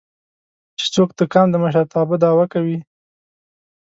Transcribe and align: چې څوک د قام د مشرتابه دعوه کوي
چې 0.79 0.85
څوک 0.93 1.09
د 1.17 1.21
قام 1.33 1.47
د 1.51 1.55
مشرتابه 1.63 2.15
دعوه 2.23 2.45
کوي 2.53 2.77